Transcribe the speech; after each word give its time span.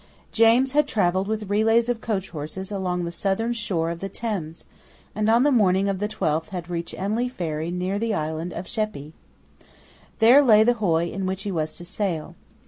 James 0.31 0.71
had 0.71 0.87
travelled 0.87 1.27
with 1.27 1.47
relays 1.47 1.87
of 1.87 2.01
coach 2.01 2.31
horses 2.31 2.71
along 2.71 3.05
the 3.05 3.11
southern 3.11 3.53
shore 3.53 3.91
of 3.91 3.99
the 3.99 4.09
Thames, 4.09 4.63
and 5.13 5.29
on 5.29 5.43
the 5.43 5.51
morning 5.51 5.87
of 5.87 5.99
the 5.99 6.07
twelfth 6.07 6.49
had 6.49 6.71
reached 6.71 6.95
Emley 6.95 7.29
Ferry 7.31 7.69
near 7.69 7.99
the 7.99 8.11
island 8.15 8.51
of 8.51 8.67
Sheppey. 8.67 9.13
There 10.17 10.41
lay 10.41 10.63
the 10.63 10.73
hoy 10.81 11.11
in 11.11 11.27
which 11.27 11.43
he 11.43 11.51
was 11.51 11.77
to 11.77 11.85
sail. 11.85 12.33